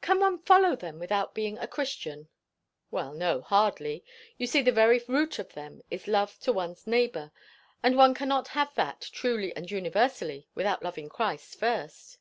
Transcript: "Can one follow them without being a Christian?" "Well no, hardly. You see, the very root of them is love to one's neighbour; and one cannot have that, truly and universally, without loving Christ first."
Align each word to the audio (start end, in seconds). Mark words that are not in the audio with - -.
"Can 0.00 0.20
one 0.20 0.38
follow 0.38 0.76
them 0.76 1.00
without 1.00 1.34
being 1.34 1.58
a 1.58 1.66
Christian?" 1.66 2.28
"Well 2.92 3.12
no, 3.12 3.40
hardly. 3.40 4.04
You 4.38 4.46
see, 4.46 4.62
the 4.62 4.70
very 4.70 5.02
root 5.08 5.40
of 5.40 5.54
them 5.54 5.82
is 5.90 6.06
love 6.06 6.38
to 6.42 6.52
one's 6.52 6.86
neighbour; 6.86 7.32
and 7.82 7.96
one 7.96 8.14
cannot 8.14 8.46
have 8.54 8.72
that, 8.76 9.00
truly 9.10 9.52
and 9.56 9.68
universally, 9.68 10.46
without 10.54 10.84
loving 10.84 11.08
Christ 11.08 11.58
first." 11.58 12.18